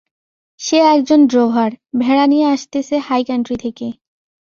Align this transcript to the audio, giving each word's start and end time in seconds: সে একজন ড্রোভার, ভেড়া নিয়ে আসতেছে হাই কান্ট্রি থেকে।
সে 0.59 0.77
একজন 0.93 1.19
ড্রোভার, 1.27 1.71
ভেড়া 1.99 2.25
নিয়ে 2.27 2.47
আসতেছে 2.55 2.95
হাই 3.07 3.21
কান্ট্রি 3.23 3.55
থেকে। 3.65 3.87